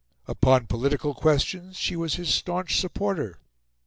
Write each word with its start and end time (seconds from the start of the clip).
Upon 0.27 0.65
political 0.65 1.13
questions, 1.13 1.77
she 1.77 1.95
was 1.95 2.15
his 2.15 2.33
staunch 2.33 2.79
supporter. 2.79 3.37